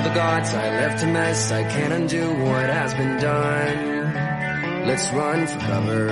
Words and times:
tell 0.00 0.08
the 0.08 0.14
gods 0.14 0.54
I 0.54 0.68
left 0.80 1.02
a 1.02 1.06
mess. 1.06 1.52
I 1.52 1.62
can't 1.64 1.92
undo 1.92 2.28
what 2.44 2.70
has 2.70 2.94
been 2.94 3.16
done. 3.18 4.86
Let's 4.86 5.10
run 5.12 5.46
for 5.46 5.58
cover. 5.58 6.06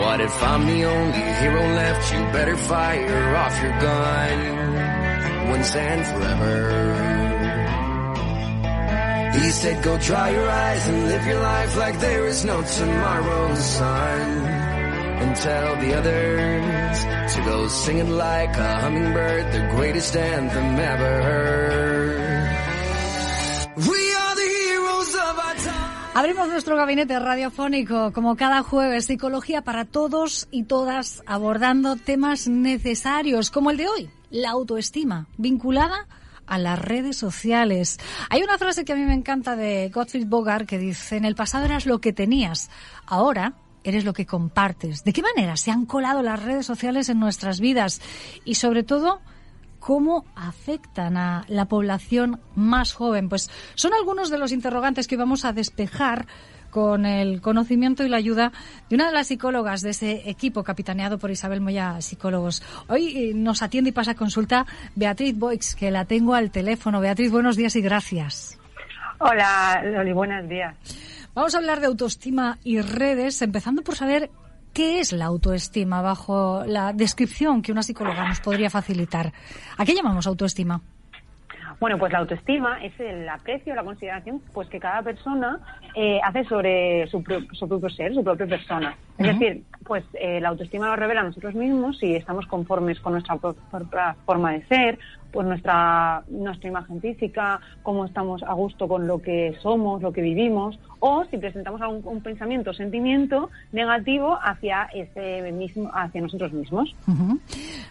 What 0.00 0.20
if 0.20 0.42
I'm 0.42 0.66
the 0.66 0.84
only 0.84 1.24
hero 1.40 1.62
left? 1.80 2.12
You 2.12 2.18
better 2.32 2.56
fire 2.56 3.36
off 3.36 3.62
your 3.62 3.78
gun 3.80 5.48
once 5.50 5.76
and 5.76 6.06
forever. 6.06 7.10
He 9.38 9.50
said, 9.50 9.82
go 9.82 9.98
dry 9.98 10.30
your 10.30 10.48
eyes 10.48 10.88
and 10.88 11.08
live 11.08 11.26
your 11.26 11.40
life 11.40 11.76
like 11.76 11.98
there 12.00 12.26
is 12.26 12.44
no 12.44 12.62
tomorrow, 12.62 13.54
son. 13.56 14.43
And 15.24 15.36
tell 15.36 15.76
the 15.80 15.94
others 15.96 17.34
to 17.34 17.40
go 17.46 17.66
singing 17.68 18.10
like 18.10 18.54
a 18.58 18.80
hummingbird, 18.82 19.52
the 19.52 19.74
greatest 19.74 20.14
anthem 20.14 20.78
ever. 20.78 21.14
We 23.74 24.00
are 24.20 24.34
the 24.36 24.50
heroes 24.68 25.14
of 25.14 25.38
our 25.38 25.56
time. 25.64 26.12
Abrimos 26.14 26.48
nuestro 26.48 26.76
gabinete 26.76 27.18
radiofónico, 27.18 28.12
como 28.12 28.36
cada 28.36 28.62
jueves, 28.62 29.06
psicología 29.06 29.62
para 29.62 29.86
todos 29.86 30.46
y 30.50 30.64
todas, 30.64 31.22
abordando 31.24 31.96
temas 31.96 32.46
necesarios, 32.46 33.50
como 33.50 33.70
el 33.70 33.78
de 33.78 33.88
hoy, 33.88 34.10
la 34.28 34.50
autoestima, 34.50 35.26
vinculada 35.38 36.06
a 36.46 36.58
las 36.58 36.78
redes 36.78 37.16
sociales. 37.16 37.98
Hay 38.28 38.42
una 38.42 38.58
frase 38.58 38.84
que 38.84 38.92
a 38.92 38.96
mí 38.96 39.04
me 39.04 39.14
encanta 39.14 39.56
de 39.56 39.88
Gottfried 39.88 40.26
Bogart 40.26 40.68
que 40.68 40.78
dice, 40.78 41.16
en 41.16 41.24
el 41.24 41.34
pasado 41.34 41.64
eras 41.64 41.86
lo 41.86 42.02
que 42.02 42.12
tenías, 42.12 42.68
ahora 43.06 43.54
eres 43.84 44.04
lo 44.04 44.12
que 44.12 44.26
compartes. 44.26 45.04
¿De 45.04 45.12
qué 45.12 45.22
manera 45.22 45.56
se 45.56 45.70
han 45.70 45.86
colado 45.86 46.22
las 46.22 46.42
redes 46.42 46.66
sociales 46.66 47.08
en 47.08 47.20
nuestras 47.20 47.60
vidas? 47.60 48.00
Y 48.44 48.56
sobre 48.56 48.82
todo, 48.82 49.20
¿cómo 49.78 50.24
afectan 50.34 51.16
a 51.16 51.44
la 51.48 51.66
población 51.66 52.40
más 52.54 52.92
joven? 52.92 53.28
Pues 53.28 53.50
son 53.74 53.92
algunos 53.94 54.30
de 54.30 54.38
los 54.38 54.50
interrogantes 54.50 55.06
que 55.06 55.16
vamos 55.16 55.44
a 55.44 55.52
despejar 55.52 56.26
con 56.74 57.06
el 57.06 57.40
conocimiento 57.40 58.02
y 58.02 58.08
la 58.08 58.16
ayuda 58.16 58.50
de 58.88 58.96
una 58.96 59.06
de 59.06 59.12
las 59.12 59.28
psicólogas 59.28 59.80
de 59.80 59.90
ese 59.90 60.28
equipo 60.28 60.64
capitaneado 60.64 61.18
por 61.18 61.30
Isabel 61.30 61.60
Moya 61.60 62.00
Psicólogos. 62.00 62.64
Hoy 62.88 63.16
eh, 63.16 63.32
nos 63.32 63.62
atiende 63.62 63.90
y 63.90 63.92
pasa 63.92 64.16
consulta 64.16 64.66
Beatriz 64.96 65.38
Boix, 65.38 65.76
que 65.76 65.92
la 65.92 66.04
tengo 66.04 66.34
al 66.34 66.50
teléfono. 66.50 67.00
Beatriz, 67.00 67.30
buenos 67.30 67.56
días 67.56 67.76
y 67.76 67.80
gracias. 67.80 68.58
Hola, 69.20 69.82
Loli, 69.84 70.12
buenos 70.12 70.48
días. 70.48 70.74
Vamos 71.34 71.52
a 71.56 71.58
hablar 71.58 71.80
de 71.80 71.86
autoestima 71.86 72.58
y 72.62 72.80
redes, 72.80 73.42
empezando 73.42 73.82
por 73.82 73.96
saber 73.96 74.30
qué 74.72 75.00
es 75.00 75.12
la 75.12 75.24
autoestima 75.24 76.00
bajo 76.00 76.62
la 76.64 76.92
descripción 76.92 77.60
que 77.60 77.72
una 77.72 77.82
psicóloga 77.82 78.28
nos 78.28 78.40
podría 78.40 78.70
facilitar. 78.70 79.32
¿A 79.76 79.84
qué 79.84 79.94
llamamos 79.94 80.28
autoestima? 80.28 80.80
Bueno, 81.80 81.98
pues 81.98 82.12
la 82.12 82.20
autoestima 82.20 82.84
es 82.84 82.98
el 83.00 83.28
aprecio, 83.28 83.74
la 83.74 83.82
consideración 83.82 84.40
pues 84.52 84.68
que 84.68 84.78
cada 84.78 85.02
persona 85.02 85.58
eh, 85.96 86.20
hace 86.22 86.44
sobre 86.44 87.08
su, 87.08 87.22
su, 87.52 87.68
propio 87.68 87.90
ser, 87.90 88.14
su 88.14 88.22
propia 88.22 88.46
persona. 88.46 88.96
Es 89.18 89.26
decir, 89.26 89.64
pues 89.84 90.04
eh, 90.14 90.40
la 90.40 90.50
autoestima 90.50 90.86
lo 90.86 90.96
revela 90.96 91.22
a 91.22 91.24
nosotros 91.24 91.54
mismos 91.54 91.98
si 91.98 92.14
estamos 92.14 92.46
conformes 92.46 93.00
con 93.00 93.14
nuestra 93.14 93.36
propia 93.36 94.14
forma 94.24 94.52
de 94.52 94.64
ser, 94.66 94.98
pues 95.34 95.48
nuestra, 95.48 96.22
nuestra 96.28 96.68
imagen 96.68 97.00
física, 97.00 97.60
cómo 97.82 98.04
estamos 98.04 98.44
a 98.44 98.52
gusto 98.52 98.86
con 98.86 99.08
lo 99.08 99.20
que 99.20 99.58
somos, 99.60 100.00
lo 100.00 100.12
que 100.12 100.22
vivimos, 100.22 100.78
o 101.00 101.24
si 101.28 101.38
presentamos 101.38 101.80
algún 101.80 102.20
pensamiento 102.20 102.72
sentimiento 102.72 103.50
negativo 103.72 104.38
hacia 104.40 104.84
ese 104.94 105.50
mismo, 105.50 105.90
hacia 105.92 106.20
nosotros 106.20 106.52
mismos. 106.52 106.94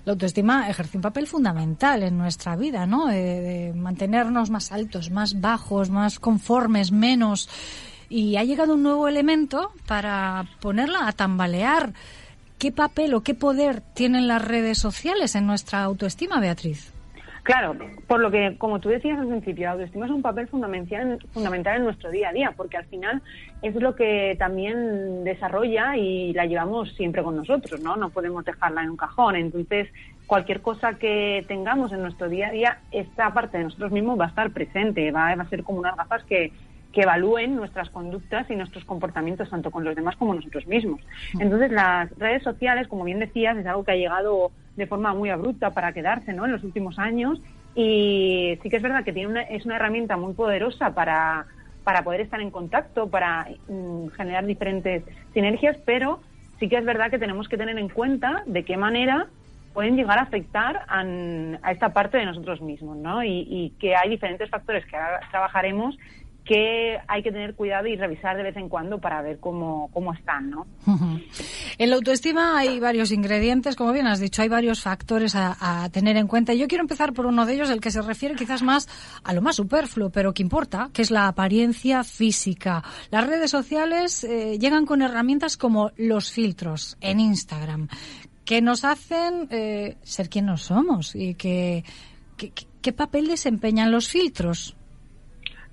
La 0.05 0.13
autoestima 0.13 0.69
ejerce 0.69 0.97
un 0.97 1.01
papel 1.01 1.27
fundamental 1.27 2.03
en 2.03 2.17
nuestra 2.17 2.55
vida, 2.55 2.85
¿no? 2.85 3.07
de 3.07 3.73
mantenernos 3.75 4.49
más 4.49 4.71
altos, 4.71 5.11
más 5.11 5.41
bajos, 5.41 5.89
más 5.89 6.19
conformes, 6.19 6.93
menos. 6.93 7.49
Y 8.07 8.37
ha 8.37 8.45
llegado 8.45 8.75
un 8.75 8.83
nuevo 8.83 9.09
elemento 9.09 9.73
para 9.85 10.45
ponerla 10.61 11.09
a 11.09 11.11
tambalear. 11.11 11.91
¿Qué 12.57 12.71
papel 12.71 13.13
o 13.15 13.21
qué 13.21 13.33
poder 13.33 13.81
tienen 13.81 14.29
las 14.29 14.41
redes 14.41 14.77
sociales 14.77 15.35
en 15.35 15.45
nuestra 15.45 15.83
autoestima, 15.83 16.39
Beatriz? 16.39 16.92
Claro, 17.43 17.75
por 18.07 18.21
lo 18.21 18.31
que, 18.31 18.57
como 18.57 18.79
tú 18.79 18.87
decías 18.87 19.19
al 19.19 19.27
principio, 19.27 19.65
la 19.65 19.71
autoestima 19.71 20.05
es 20.05 20.11
un 20.11 20.21
papel 20.21 20.47
fundamental, 20.47 21.19
fundamental 21.33 21.75
en 21.75 21.83
nuestro 21.83 22.09
día 22.09 22.29
a 22.29 22.31
día, 22.33 22.53
porque 22.55 22.77
al 22.77 22.85
final 22.85 23.21
es 23.61 23.75
lo 23.75 23.95
que 23.95 24.37
también 24.39 25.25
desarrolla 25.25 25.97
y 25.97 26.31
la 26.31 26.45
llevamos 26.45 26.95
siempre 26.95 27.21
con 27.21 27.35
nosotros, 27.35 27.81
¿no? 27.81 27.97
No 27.97 28.11
podemos 28.11 28.45
dejarla 28.45 28.83
en 28.83 28.91
un 28.91 28.97
cajón. 28.97 29.35
Entonces, 29.35 29.89
cualquier 30.25 30.61
cosa 30.61 30.93
que 30.93 31.43
tengamos 31.45 31.91
en 31.91 32.01
nuestro 32.01 32.29
día 32.29 32.47
a 32.47 32.51
día, 32.51 32.77
esta 32.91 33.33
parte 33.33 33.57
de 33.57 33.65
nosotros 33.65 33.91
mismos 33.91 34.17
va 34.17 34.25
a 34.25 34.29
estar 34.29 34.49
presente, 34.51 35.11
va, 35.11 35.35
va 35.35 35.43
a 35.43 35.49
ser 35.49 35.63
como 35.65 35.79
unas 35.79 35.97
gafas 35.97 36.23
que, 36.23 36.53
que 36.93 37.01
evalúen 37.01 37.57
nuestras 37.57 37.89
conductas 37.89 38.49
y 38.49 38.55
nuestros 38.55 38.85
comportamientos 38.85 39.49
tanto 39.49 39.69
con 39.69 39.83
los 39.83 39.97
demás 39.97 40.15
como 40.15 40.33
nosotros 40.33 40.65
mismos. 40.65 41.01
Entonces, 41.37 41.73
las 41.73 42.09
redes 42.17 42.41
sociales, 42.41 42.87
como 42.87 43.03
bien 43.03 43.19
decías, 43.19 43.57
es 43.57 43.65
algo 43.65 43.83
que 43.83 43.91
ha 43.91 43.97
llegado 43.97 44.51
de 44.75 44.87
forma 44.87 45.13
muy 45.13 45.29
abrupta 45.29 45.71
para 45.71 45.93
quedarse 45.93 46.33
¿no? 46.33 46.45
en 46.45 46.51
los 46.51 46.63
últimos 46.63 46.97
años 46.99 47.39
y 47.75 48.57
sí 48.61 48.69
que 48.69 48.77
es 48.77 48.83
verdad 48.83 49.03
que 49.03 49.13
tiene 49.13 49.29
una, 49.29 49.41
es 49.41 49.65
una 49.65 49.75
herramienta 49.75 50.17
muy 50.17 50.33
poderosa 50.33 50.93
para, 50.93 51.45
para 51.83 52.03
poder 52.03 52.21
estar 52.21 52.39
en 52.39 52.51
contacto, 52.51 53.09
para 53.09 53.47
mm, 53.67 54.07
generar 54.09 54.45
diferentes 54.45 55.03
sinergias, 55.33 55.77
pero 55.85 56.21
sí 56.59 56.69
que 56.69 56.77
es 56.77 56.85
verdad 56.85 57.09
que 57.09 57.19
tenemos 57.19 57.47
que 57.47 57.57
tener 57.57 57.77
en 57.77 57.89
cuenta 57.89 58.43
de 58.45 58.63
qué 58.63 58.77
manera 58.77 59.27
pueden 59.73 59.95
llegar 59.95 60.19
a 60.19 60.23
afectar 60.23 60.85
a, 60.87 61.01
a 61.61 61.71
esta 61.71 61.93
parte 61.93 62.17
de 62.17 62.25
nosotros 62.25 62.61
mismos, 62.61 62.95
¿no? 62.97 63.23
Y, 63.23 63.73
que 63.79 63.95
hay 63.95 64.09
diferentes 64.09 64.49
factores 64.49 64.85
que 64.85 64.97
trabajaremos 65.31 65.97
que 66.45 66.97
hay 67.07 67.23
que 67.23 67.31
tener 67.31 67.55
cuidado 67.55 67.87
y 67.87 67.95
revisar 67.95 68.35
de 68.35 68.43
vez 68.43 68.57
en 68.57 68.67
cuando 68.67 68.99
para 68.99 69.21
ver 69.21 69.39
cómo, 69.39 69.89
cómo 69.93 70.13
están, 70.13 70.49
¿no? 70.49 70.67
En 71.77 71.89
la 71.89 71.95
autoestima 71.95 72.57
hay 72.57 72.79
varios 72.79 73.11
ingredientes, 73.11 73.75
como 73.75 73.93
bien 73.93 74.07
has 74.07 74.19
dicho, 74.19 74.41
hay 74.41 74.49
varios 74.49 74.81
factores 74.81 75.35
a, 75.35 75.89
tener 75.91 76.17
en 76.17 76.27
cuenta. 76.27 76.53
Yo 76.53 76.67
quiero 76.67 76.83
empezar 76.83 77.13
por 77.13 77.25
uno 77.25 77.45
de 77.45 77.53
ellos, 77.53 77.69
el 77.69 77.79
que 77.79 77.91
se 77.91 78.01
refiere 78.01 78.35
quizás 78.35 78.61
más 78.61 78.89
a 79.23 79.33
lo 79.33 79.41
más 79.41 79.55
superfluo, 79.55 80.09
pero 80.09 80.33
que 80.33 80.41
importa, 80.41 80.89
que 80.93 81.01
es 81.01 81.11
la 81.11 81.27
apariencia 81.27 82.03
física. 82.03 82.83
Las 83.09 83.25
redes 83.25 83.49
sociales 83.49 84.23
eh, 84.23 84.57
llegan 84.59 84.85
con 84.85 85.01
herramientas 85.01 85.55
como 85.55 85.91
los 85.95 86.31
filtros 86.31 86.97
en 86.99 87.19
Instagram, 87.19 87.87
que 88.43 88.61
nos 88.61 88.83
hacen 88.83 89.47
eh, 89.49 89.97
ser 90.01 90.29
quien 90.29 90.45
no 90.47 90.57
somos 90.57 91.15
y 91.15 91.35
que, 91.35 91.85
¿qué 92.81 92.93
papel 92.93 93.27
desempeñan 93.27 93.91
los 93.91 94.09
filtros? 94.09 94.75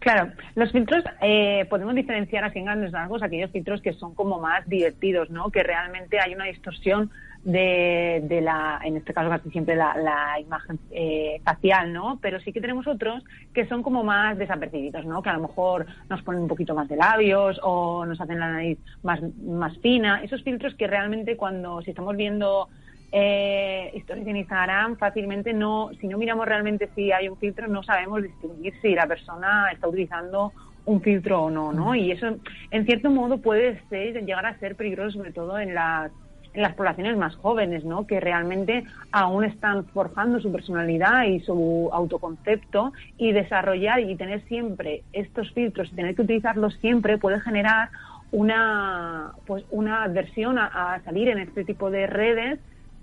Claro, 0.00 0.32
los 0.54 0.72
filtros 0.72 1.04
eh, 1.20 1.66
podemos 1.68 1.94
diferenciar 1.94 2.42
así 2.44 2.58
en 2.58 2.64
grandes 2.64 2.90
rasgos 2.90 3.22
aquellos 3.22 3.50
filtros 3.50 3.82
que 3.82 3.92
son 3.92 4.14
como 4.14 4.40
más 4.40 4.66
divertidos, 4.66 5.28
¿no? 5.28 5.50
Que 5.50 5.62
realmente 5.62 6.18
hay 6.18 6.34
una 6.34 6.46
distorsión 6.46 7.10
de, 7.44 8.22
de 8.24 8.40
la, 8.40 8.80
en 8.82 8.96
este 8.96 9.12
caso 9.12 9.28
casi 9.28 9.50
siempre 9.50 9.76
la, 9.76 9.94
la 9.96 10.40
imagen 10.40 10.78
eh, 10.90 11.40
facial, 11.44 11.92
¿no? 11.92 12.18
Pero 12.22 12.40
sí 12.40 12.50
que 12.50 12.62
tenemos 12.62 12.86
otros 12.86 13.22
que 13.52 13.66
son 13.66 13.82
como 13.82 14.02
más 14.02 14.38
desapercibidos, 14.38 15.04
¿no? 15.04 15.22
Que 15.22 15.28
a 15.28 15.34
lo 15.34 15.42
mejor 15.42 15.84
nos 16.08 16.22
ponen 16.22 16.42
un 16.42 16.48
poquito 16.48 16.74
más 16.74 16.88
de 16.88 16.96
labios 16.96 17.60
o 17.62 18.06
nos 18.06 18.18
hacen 18.22 18.40
la 18.40 18.52
nariz 18.52 18.78
más, 19.02 19.20
más 19.42 19.76
fina. 19.78 20.22
Esos 20.22 20.42
filtros 20.42 20.74
que 20.76 20.86
realmente 20.86 21.36
cuando, 21.36 21.82
si 21.82 21.90
estamos 21.90 22.16
viendo 22.16 22.68
eh, 23.12 23.79
historias 23.94 24.26
en 24.26 24.36
Instagram 24.36 24.96
fácilmente 24.96 25.52
no, 25.52 25.90
si 26.00 26.08
no 26.08 26.18
miramos 26.18 26.46
realmente 26.46 26.88
si 26.94 27.12
hay 27.12 27.28
un 27.28 27.36
filtro, 27.36 27.68
no 27.68 27.82
sabemos 27.82 28.22
distinguir 28.22 28.74
si 28.80 28.94
la 28.94 29.06
persona 29.06 29.68
está 29.72 29.88
utilizando 29.88 30.52
un 30.84 31.00
filtro 31.00 31.44
o 31.44 31.50
no, 31.50 31.72
¿no? 31.72 31.94
Y 31.94 32.10
eso, 32.10 32.36
en 32.70 32.86
cierto 32.86 33.10
modo, 33.10 33.38
puede 33.38 33.80
llegar 33.90 34.46
a 34.46 34.58
ser 34.58 34.76
peligroso, 34.76 35.18
sobre 35.18 35.32
todo 35.32 35.58
en 35.58 35.74
las, 35.74 36.10
en 36.54 36.74
poblaciones 36.74 37.16
más 37.16 37.36
jóvenes, 37.36 37.84
¿no? 37.84 38.06
Que 38.06 38.20
realmente 38.20 38.84
aún 39.12 39.44
están 39.44 39.84
forjando 39.86 40.40
su 40.40 40.50
personalidad 40.50 41.24
y 41.24 41.40
su 41.40 41.90
autoconcepto 41.92 42.92
y 43.18 43.32
desarrollar 43.32 44.00
y 44.00 44.16
tener 44.16 44.42
siempre 44.46 45.02
estos 45.12 45.52
filtros 45.52 45.90
y 45.92 45.96
tener 45.96 46.14
que 46.14 46.22
utilizarlos 46.22 46.74
siempre 46.80 47.18
puede 47.18 47.40
generar 47.40 47.90
una, 48.32 49.32
pues, 49.46 49.64
una 49.70 50.04
adversión 50.04 50.58
a, 50.58 50.94
a 50.94 51.02
salir 51.02 51.28
en 51.28 51.38
este 51.38 51.64
tipo 51.64 51.90
de 51.90 52.06
redes 52.06 52.58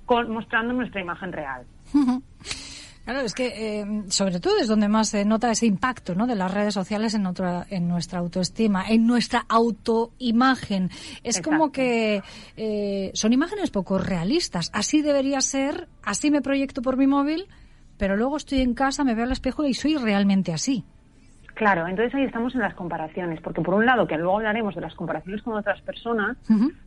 con, 0.07 0.31
mostrando 0.31 0.73
nuestra 0.73 1.01
imagen 1.01 1.31
real. 1.31 1.67
Claro, 3.07 3.21
es 3.21 3.33
que 3.33 3.79
eh, 3.79 3.85
sobre 4.09 4.41
todo 4.41 4.57
es 4.59 4.67
donde 4.67 4.89
más 4.89 5.07
se 5.07 5.23
nota 5.23 5.49
ese 5.49 5.65
impacto 5.65 6.13
¿no? 6.13 6.27
de 6.27 6.35
las 6.35 6.53
redes 6.53 6.73
sociales 6.73 7.13
en, 7.13 7.25
otra, 7.25 7.65
en 7.69 7.87
nuestra 7.87 8.19
autoestima, 8.19 8.83
en 8.89 9.07
nuestra 9.07 9.45
autoimagen. 9.47 10.89
Es 11.23 11.37
Exacto. 11.37 11.49
como 11.51 11.71
que 11.71 12.21
eh, 12.57 13.11
son 13.13 13.31
imágenes 13.31 13.71
poco 13.71 13.97
realistas. 13.97 14.69
Así 14.73 15.01
debería 15.01 15.39
ser, 15.39 15.87
así 16.03 16.31
me 16.31 16.41
proyecto 16.41 16.81
por 16.81 16.97
mi 16.97 17.07
móvil, 17.07 17.47
pero 17.97 18.17
luego 18.17 18.35
estoy 18.35 18.59
en 18.59 18.73
casa, 18.73 19.05
me 19.05 19.15
veo 19.15 19.23
al 19.23 19.31
espejo 19.31 19.65
y 19.65 19.73
soy 19.73 19.95
realmente 19.95 20.51
así. 20.51 20.83
Claro, 21.57 21.87
entonces 21.87 22.13
ahí 22.13 22.23
estamos 22.23 22.53
en 22.53 22.61
las 22.61 22.75
comparaciones, 22.75 23.41
porque 23.41 23.61
por 23.61 23.73
un 23.73 23.83
lado, 23.83 24.05
que 24.05 24.15
luego 24.15 24.37
hablaremos 24.37 24.75
de 24.75 24.81
las 24.81 24.93
comparaciones 24.93 25.41
con 25.41 25.55
otras 25.55 25.81
personas, 25.81 26.37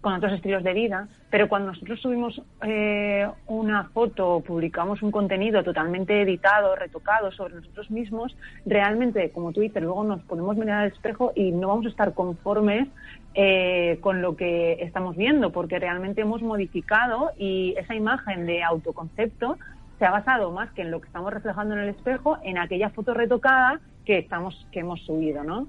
con 0.00 0.12
otros 0.12 0.32
estilos 0.32 0.62
de 0.62 0.72
vida, 0.72 1.08
pero 1.28 1.49
cuando 1.49 1.72
nosotros 1.72 2.00
subimos 2.00 2.40
eh, 2.62 3.28
una 3.49 3.88
foto 3.88 4.37
o 4.37 4.40
publicamos 4.43 5.02
un 5.02 5.11
contenido 5.11 5.64
totalmente 5.64 6.22
editado, 6.22 6.76
retocado 6.76 7.32
sobre 7.32 7.56
nosotros 7.56 7.90
mismos, 7.90 8.37
realmente, 8.64 9.32
como 9.32 9.50
tú 9.50 9.61
dices, 9.61 9.82
luego 9.82 10.05
nos 10.05 10.22
podemos 10.22 10.56
mirar 10.56 10.82
al 10.84 10.93
espejo 10.93 11.32
y 11.34 11.50
no 11.50 11.67
vamos 11.67 11.87
a 11.87 11.88
estar 11.88 12.14
conformes 12.14 12.87
eh, 13.34 13.99
con 14.00 14.22
lo 14.22 14.37
que 14.37 14.75
estamos 14.84 15.17
viendo, 15.17 15.50
porque 15.50 15.81
realmente 15.81 16.20
hemos 16.20 16.43
modificado 16.43 17.32
y 17.37 17.75
esa 17.76 17.96
imagen 17.96 18.46
de 18.46 18.62
autoconcepto 18.62 19.58
se 19.99 20.06
ha 20.06 20.12
basado 20.12 20.52
más 20.52 20.70
que 20.70 20.82
en 20.82 20.93
lo 20.93 21.00
que 21.00 21.08
estamos 21.08 21.32
reflejando 21.32 21.75
en 21.75 21.81
el 21.81 21.88
espejo, 21.88 22.38
en 22.44 22.56
aquella 22.56 22.90
foto 22.90 23.14
retocada 23.14 23.81
que 24.05 24.19
estamos 24.19 24.67
que 24.73 24.81
hemos 24.81 25.00
subido, 25.05 25.44
¿no? 25.44 25.67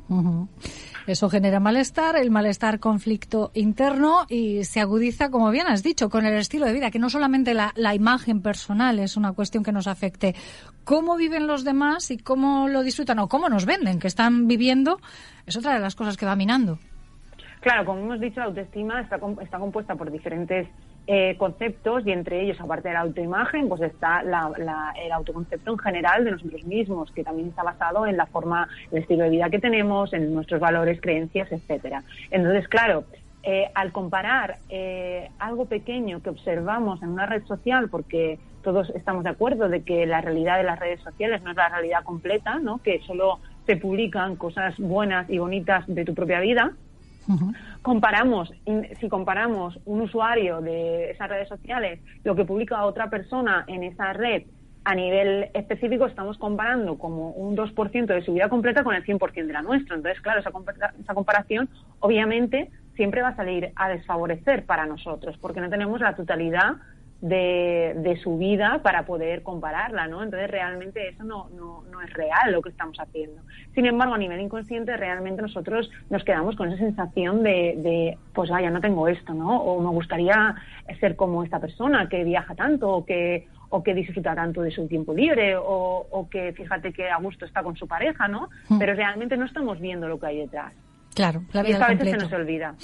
Eso 1.08 1.30
genera 1.30 1.60
malestar, 1.60 2.16
el 2.16 2.32
malestar 2.32 2.80
conflicto 2.80 3.52
interno 3.54 4.26
y 4.30 4.64
se 4.64 4.80
agudiza, 4.80 5.30
como 5.30 5.50
bien 5.52 5.68
has 5.68 5.84
dicho, 5.84 6.10
con 6.10 6.26
el 6.26 6.36
estilo 6.36 6.66
de 6.66 6.74
vida, 6.74 6.92
que 6.92 7.00
no 7.00 7.10
solamente 7.10 7.54
la, 7.54 7.72
la 7.76 7.96
imagen 7.96 8.42
personal 8.42 9.00
es 9.00 9.18
una 9.18 9.34
cuestión 9.34 9.64
que 9.64 9.72
nos 9.72 9.88
afecte, 9.88 10.36
cómo 10.84 11.16
viven 11.18 11.48
los 11.48 11.64
demás 11.64 12.12
y 12.12 12.18
cómo 12.18 12.68
lo 12.68 12.84
disfrutan 12.84 13.20
o 13.20 13.28
cómo 13.28 13.50
nos 13.50 13.66
venden, 13.66 14.00
que 14.00 14.08
están 14.08 14.48
viviendo, 14.48 15.00
es 15.46 15.58
otra 15.58 15.74
de 15.74 15.80
las 15.80 15.96
cosas 15.96 16.18
que 16.18 16.26
va 16.26 16.36
minando. 16.36 16.80
Claro, 17.62 17.86
como 17.86 18.00
hemos 18.02 18.20
dicho, 18.20 18.40
la 18.40 18.48
autoestima 18.48 19.02
está, 19.02 19.20
está 19.42 19.60
compuesta 19.60 19.96
por 19.96 20.12
diferentes 20.12 20.68
eh, 21.14 21.36
conceptos 21.38 22.08
y 22.08 22.12
entre 22.14 22.42
ellos, 22.42 22.58
aparte 22.62 22.88
de 22.88 22.94
la 22.94 23.02
autoimagen, 23.02 23.68
pues 23.68 23.82
está 23.82 24.22
el 24.22 25.12
autoconcepto 25.12 25.74
en 25.74 25.78
general 25.78 26.24
de 26.24 26.32
nosotros 26.32 26.64
mismos, 26.64 27.12
que 27.12 27.22
también 27.22 27.50
está 27.50 27.64
basado 27.64 28.08
en 28.08 28.16
la 28.16 28.28
forma, 28.28 28.70
el 28.94 29.00
estilo 29.00 29.26
de 29.26 29.32
vida 29.32 29.50
que 29.50 29.60
tenemos, 29.60 30.14
en 30.14 30.34
nuestros 30.34 30.62
valores, 30.62 31.02
creencias, 31.02 31.52
etcétera. 31.52 32.02
Entonces, 32.30 32.66
claro, 32.70 33.04
eh, 33.44 33.70
al 33.76 33.92
comparar 33.92 34.60
eh, 34.70 35.30
algo 35.38 35.66
pequeño 35.66 36.24
que 36.24 36.30
observamos 36.30 37.04
en 37.04 37.10
una 37.10 37.26
red 37.26 37.44
social, 37.44 37.90
porque 37.90 38.40
todos 38.64 38.90
estamos 38.92 39.26
de 39.26 39.32
acuerdo 39.32 39.68
de 39.68 39.84
que 39.84 40.06
la 40.06 40.22
realidad 40.22 40.60
de 40.60 40.64
las 40.64 40.80
redes 40.80 41.02
sociales 41.02 41.42
no 41.44 41.52
es 41.52 41.58
la 41.58 41.68
realidad 41.68 42.06
completa, 42.06 42.60
¿no? 42.60 42.78
que 42.78 43.02
solo 43.02 43.40
se 43.66 43.76
publican 43.76 44.38
cosas 44.38 44.76
buenas 44.78 45.30
y 45.30 45.40
bonitas 45.40 45.84
de 45.88 46.06
tu 46.06 46.16
propia 46.16 46.40
vida, 46.40 46.72
Comparamos, 47.82 48.52
si 49.00 49.10
comparamos 49.10 49.80
un 49.86 50.02
usuario 50.02 50.62
de 50.62 51.12
esas 51.12 51.30
redes 51.30 51.48
sociales, 51.48 52.00
lo 52.24 52.36
que 52.36 52.46
publica 52.46 52.86
otra 52.86 53.10
persona 53.10 53.64
en 53.68 53.84
esa 53.84 54.14
red 54.14 54.44
a 54.84 54.96
nivel 54.96 55.50
específico, 55.54 56.08
estamos 56.08 56.38
comparando 56.38 56.98
como 56.98 57.30
un 57.32 57.56
2% 57.56 58.06
de 58.06 58.24
su 58.24 58.34
vida 58.34 58.50
completa 58.50 58.84
con 58.84 58.96
el 58.96 59.06
100% 59.06 59.46
de 59.46 59.54
la 59.54 59.62
nuestra. 59.62 59.96
Entonces, 59.96 60.22
claro, 60.22 60.40
esa, 60.40 60.52
esa 61.00 61.14
comparación 61.14 61.70
obviamente 62.00 62.72
siempre 62.96 63.22
va 63.22 63.30
a 63.30 63.36
salir 63.36 63.72
a 63.76 63.90
desfavorecer 63.90 64.66
para 64.66 64.86
nosotros, 64.86 65.38
porque 65.40 65.62
no 65.62 65.70
tenemos 65.70 66.02
la 66.02 66.16
totalidad 66.16 66.78
de, 67.22 68.20
su 68.24 68.38
vida 68.38 68.82
para 68.84 69.06
poder 69.06 69.44
compararla, 69.44 70.08
¿no? 70.08 70.24
Entonces 70.24 70.50
realmente 70.50 71.08
eso 71.08 71.24
no, 71.24 71.50
no, 71.56 71.84
no, 71.92 72.02
es 72.02 72.12
real 72.14 72.52
lo 72.52 72.62
que 72.62 72.70
estamos 72.70 73.00
haciendo. 73.00 73.42
Sin 73.74 73.86
embargo, 73.86 74.16
a 74.16 74.18
nivel 74.18 74.42
inconsciente 74.42 74.98
realmente 74.98 75.42
nosotros 75.42 75.90
nos 76.10 76.24
quedamos 76.24 76.56
con 76.56 76.70
esa 76.70 76.78
sensación 76.78 77.44
de, 77.44 77.76
de, 77.78 78.18
pues 78.34 78.50
vaya, 78.50 78.70
no 78.70 78.82
tengo 78.82 79.08
esto, 79.08 79.34
¿no? 79.34 79.62
O 79.62 79.82
me 79.82 79.90
gustaría 79.90 80.56
ser 81.00 81.16
como 81.16 81.44
esta 81.44 81.60
persona 81.60 82.10
que 82.10 82.24
viaja 82.24 82.56
tanto 82.56 82.90
o 82.90 83.06
que 83.06 83.48
o 83.74 83.84
que 83.84 83.94
disfruta 83.94 84.36
tanto 84.36 84.62
de 84.62 84.72
su 84.72 84.86
tiempo 84.88 85.14
libre 85.14 85.56
o, 85.56 86.06
o 86.12 86.30
que 86.30 86.52
fíjate 86.52 86.92
que 86.92 87.10
a 87.10 87.18
gusto 87.18 87.46
está 87.46 87.64
con 87.64 87.78
su 87.78 87.88
pareja, 87.88 88.28
¿no? 88.28 88.50
Mm. 88.68 88.80
Pero 88.80 88.94
realmente 88.96 89.38
no 89.38 89.46
estamos 89.46 89.80
viendo 89.80 90.10
lo 90.10 90.20
que 90.20 90.26
hay 90.26 90.38
detrás. 90.40 90.74
Claro, 91.14 91.44
la 91.52 91.64
vida 91.64 91.78
y 91.78 91.82
a 91.82 91.88
veces 91.88 92.10
se 92.12 92.18
nos 92.18 92.34
olvida. 92.34 92.76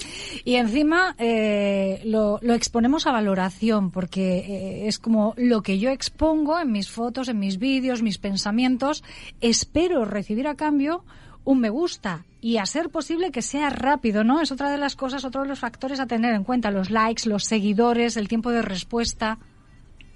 Y 0.44 0.56
encima 0.56 1.14
eh, 1.18 2.02
lo, 2.04 2.38
lo, 2.42 2.54
exponemos 2.54 3.06
a 3.06 3.12
valoración, 3.12 3.90
porque 3.90 4.38
eh, 4.38 4.86
es 4.86 4.98
como 4.98 5.32
lo 5.36 5.62
que 5.62 5.78
yo 5.78 5.90
expongo 5.90 6.58
en 6.58 6.70
mis 6.70 6.90
fotos, 6.90 7.28
en 7.28 7.38
mis 7.38 7.58
vídeos, 7.58 8.02
mis 8.02 8.18
pensamientos, 8.18 9.02
espero 9.40 10.04
recibir 10.04 10.46
a 10.46 10.56
cambio 10.56 11.04
un 11.48 11.60
me 11.60 11.70
gusta 11.70 12.24
y 12.42 12.58
a 12.58 12.66
ser 12.66 12.90
posible 12.90 13.30
que 13.30 13.40
sea 13.40 13.70
rápido, 13.70 14.22
¿no? 14.22 14.42
Es 14.42 14.52
otra 14.52 14.70
de 14.70 14.76
las 14.76 14.96
cosas, 14.96 15.24
otro 15.24 15.42
de 15.42 15.48
los 15.48 15.58
factores 15.58 15.98
a 15.98 16.06
tener 16.06 16.34
en 16.34 16.44
cuenta, 16.44 16.70
los 16.70 16.90
likes, 16.90 17.26
los 17.26 17.44
seguidores, 17.44 18.18
el 18.18 18.28
tiempo 18.28 18.50
de 18.50 18.60
respuesta. 18.60 19.38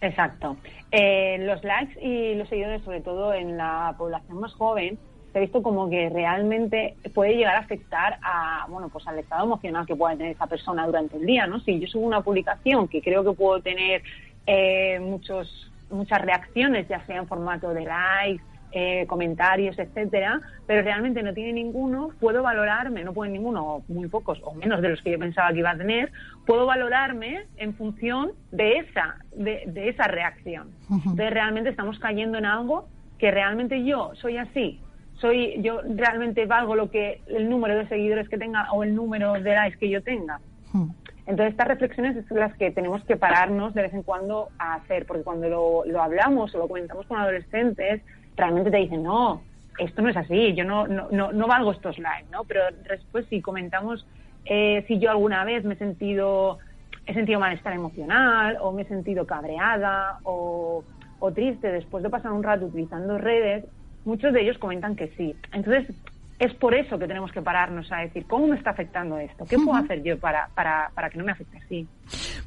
Exacto. 0.03 0.59
Eh, 0.91 1.39
los 1.39 1.65
likes 1.65 1.99
y 2.07 2.35
los 2.35 2.49
seguidores, 2.51 2.83
sobre 2.83 3.01
todo 3.01 3.33
en 3.33 3.57
la 3.57 3.95
población 3.97 4.41
más 4.41 4.53
joven, 4.53 4.99
se 5.33 5.39
ha 5.39 5.41
visto 5.41 5.63
como 5.63 5.89
que 5.89 6.11
realmente 6.11 6.97
puede 7.15 7.35
llegar 7.35 7.57
a 7.57 7.61
afectar 7.61 8.19
a, 8.23 8.67
bueno, 8.69 8.91
pues 8.91 9.07
al 9.07 9.19
estado 9.19 9.45
emocional 9.45 9.87
que 9.87 9.97
pueda 9.97 10.17
tener 10.17 10.33
esa 10.33 10.47
persona 10.47 10.87
durante 10.87 11.17
el 11.17 11.25
día, 11.25 11.47
¿no? 11.47 11.59
Si 11.61 11.81
yo 11.81 11.87
subo 11.87 12.07
una 12.07 12.21
publicación 12.21 12.87
que 12.87 13.01
creo 13.01 13.25
que 13.25 13.33
puedo 13.33 13.61
tener 13.61 14.03
eh, 14.47 15.01
muchos, 15.01 15.71
muchas 15.91 16.21
reacciones, 16.21 16.87
ya 16.87 17.05
sea 17.07 17.17
en 17.17 17.27
formato 17.27 17.73
de 17.73 17.85
likes, 17.85 18.45
eh, 18.73 19.07
comentarios, 19.07 19.79
etcétera, 19.79 20.41
pero 20.67 20.83
realmente 20.83 21.23
no 21.23 21.33
tiene 21.33 21.55
ninguno, 21.55 22.11
puedo 22.21 22.43
valorarme, 22.43 23.05
no 23.05 23.13
puede 23.13 23.31
ninguno, 23.31 23.67
o 23.67 23.85
muy 23.89 24.09
pocos, 24.09 24.39
o 24.43 24.55
menos 24.55 24.83
de 24.83 24.91
los 24.91 25.03
que 25.03 25.13
yo 25.13 25.19
pensaba 25.19 25.53
que 25.53 25.59
iba 25.59 25.71
a 25.71 25.77
tener, 25.77 26.13
puedo 26.47 26.67
valorarme 26.67 27.47
en 27.57 27.75
función 27.75 28.33
de 28.51 28.79
esa, 28.79 29.17
de, 29.35 29.65
de 29.67 29.89
esa 29.89 30.05
reacción. 30.05 30.71
Entonces 30.91 31.31
realmente 31.31 31.71
estamos 31.71 31.99
cayendo 31.99 32.39
en 32.39 32.47
algo 32.47 32.89
que 33.19 33.31
realmente 33.31 33.85
yo 33.85 34.13
soy 34.15 34.37
así 34.39 34.81
soy 35.23 35.63
yo 35.63 35.81
realmente 35.83 36.45
valgo 36.45 36.77
lo 36.77 36.91
que 36.91 37.23
el 37.29 37.49
número 37.49 37.79
de 37.79 37.89
seguidores 37.89 38.29
que 38.29 38.37
tenga 38.37 38.71
o 38.73 38.83
el 38.83 38.95
número 38.95 39.33
de 39.35 39.55
likes 39.55 39.79
que 39.79 39.89
yo 39.89 40.03
tenga. 40.03 40.41
Hmm. 40.73 40.91
Entonces 41.27 41.53
estas 41.53 41.69
reflexiones 41.69 42.27
son 42.27 42.41
las 42.41 42.55
que 42.57 42.73
tenemos 42.73 43.03
que 43.05 43.17
pararnos 43.17 43.73
de 43.73 43.83
vez 43.83 43.95
en 43.95 44.03
cuando 44.03 44.49
a 44.59 44.75
hacer, 44.75 45.07
porque 45.07 45.23
cuando 45.23 45.49
lo, 45.49 45.85
lo 45.87 46.03
hablamos 46.03 46.53
o 46.55 46.59
lo 46.59 46.69
comentamos 46.69 47.07
con 47.07 47.19
adolescentes, 47.19 48.03
realmente 48.37 48.73
te 48.73 48.79
dicen, 48.79 49.05
no, 49.05 49.41
esto 49.79 50.03
no 50.03 50.09
es 50.09 50.17
así, 50.17 50.53
yo 50.55 50.65
no, 50.65 50.89
no, 50.89 51.09
no, 51.11 51.47
valgo 51.47 51.71
estos 51.71 51.99
likes, 51.99 52.29
¿no? 52.33 52.43
Pero 52.45 52.63
después 52.89 53.25
si 53.31 53.41
comentamos 53.41 54.05
eh, 54.45 54.85
si 54.89 54.99
yo 54.99 55.11
alguna 55.11 55.45
vez 55.45 55.65
me 55.65 55.75
he 55.75 55.79
sentido, 55.79 56.59
he 57.07 57.15
sentido 57.15 57.39
malestar 57.39 57.73
emocional 57.73 58.59
o 58.61 58.73
me 58.73 58.83
he 58.83 58.87
sentido 58.87 59.25
cabreada 59.25 60.19
o, 60.25 60.83
o 61.21 61.33
triste 61.33 61.71
después 61.71 62.03
de 62.03 62.11
pasar 62.11 62.33
un 62.33 62.43
rato 62.43 62.67
utilizando 62.67 63.19
redes, 63.19 63.65
muchos 64.05 64.33
de 64.33 64.43
ellos 64.43 64.59
comentan 64.59 64.97
que 64.97 65.09
sí. 65.17 65.35
Entonces, 65.53 65.95
es 66.43 66.53
por 66.55 66.75
eso 66.75 66.99
que 66.99 67.07
tenemos 67.07 67.31
que 67.31 67.41
pararnos 67.41 67.91
a 67.93 67.99
decir, 67.99 68.27
¿cómo 68.27 68.49
me 68.49 68.57
está 68.57 68.71
afectando 68.71 69.17
esto? 69.17 69.45
¿Qué 69.45 69.57
puedo 69.57 69.75
hacer 69.75 70.03
yo 70.03 70.19
para, 70.19 70.49
para, 70.55 70.91
para 70.93 71.09
que 71.09 71.19
no 71.19 71.25
me 71.25 71.31
afecte 71.31 71.59
así? 71.59 71.87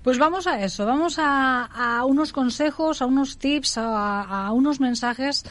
Pues 0.03 0.17
vamos 0.17 0.47
a 0.47 0.61
eso, 0.61 0.85
vamos 0.85 1.17
a, 1.17 1.65
a 1.65 2.03
unos 2.03 2.33
consejos, 2.33 3.01
a 3.01 3.05
unos 3.05 3.37
tips, 3.37 3.77
a, 3.77 4.47
a, 4.47 4.51
unos 4.51 4.81
mensajes 4.81 5.45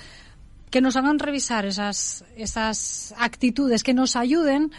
que 0.70 0.82
nos 0.82 0.96
hagan 0.96 1.18
revisar 1.18 1.64
esas, 1.64 2.24
esas 2.36 3.14
actitudes, 3.18 3.82
que 3.82 3.94
nos 3.94 4.14
ayuden 4.14 4.72